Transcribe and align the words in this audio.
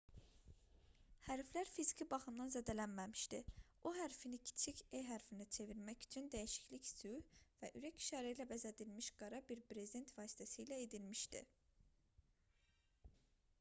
hərflər 1.25 1.67
fiziki 1.71 2.05
baxımdan 2.13 2.53
zədələnməmişdi 2.55 3.41
o 3.89 3.91
hərfini 3.97 4.39
kiçik 4.47 4.79
e 4.99 5.01
hərfinə 5.09 5.45
çevirmək 5.57 6.07
üçün 6.07 6.31
dəyişiklik 6.37 6.89
sülh 6.93 7.29
və 7.65 7.69
ürək 7.81 7.99
işarələri 8.05 8.37
ilə 8.39 8.47
bəzədilmiş 8.53 9.09
qara 9.21 9.43
bir 9.51 9.61
brezent 9.75 10.15
vasitəsilə 10.21 10.81
edilmişdi 10.87 11.43